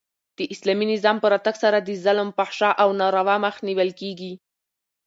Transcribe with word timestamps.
د 0.37 0.39
اسلامي 0.53 0.85
نظام 0.93 1.17
په 1.21 1.27
راتګ 1.33 1.55
سره 1.63 1.77
د 1.81 1.89
ظلم، 2.03 2.29
فحشا 2.37 2.69
او 2.81 2.89
ناروا 2.99 3.35
مخ 3.43 3.55
نیول 3.67 3.89
کیږي. 3.99 4.33